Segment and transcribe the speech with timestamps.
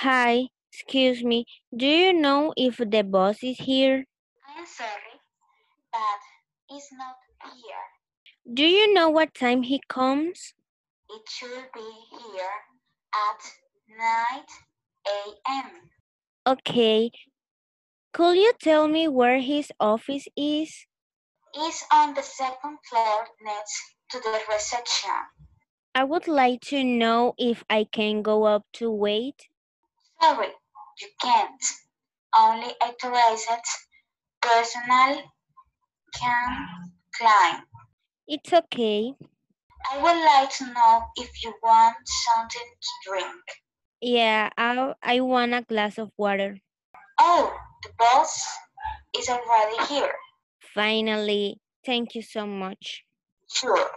[0.00, 1.44] Hi, excuse me.
[1.76, 4.06] Do you know if the boss is here?
[4.48, 5.20] I'm sorry,
[5.92, 6.20] but
[6.70, 7.16] he's not
[7.52, 7.84] here.
[8.50, 10.54] Do you know what time he comes?
[11.10, 12.56] It should be here
[13.12, 13.40] at
[13.90, 14.40] 9
[15.06, 15.70] a.m.
[16.46, 17.10] Okay.
[18.14, 20.86] Could you tell me where his office is?
[21.52, 23.82] It's on the second floor next
[24.12, 25.10] to the reception.
[25.94, 29.49] I would like to know if I can go up to wait.
[30.20, 30.48] Sorry,
[31.00, 31.64] you can't.
[32.36, 33.48] Only authorized
[34.40, 35.22] personnel
[36.14, 37.62] can climb.
[38.28, 39.14] It's okay.
[39.90, 43.42] I would like to know if you want something to drink.
[44.00, 46.58] Yeah, I, I want a glass of water.
[47.18, 48.46] Oh, the boss
[49.16, 50.14] is already here.
[50.74, 53.04] Finally, thank you so much.
[53.52, 53.90] Sure.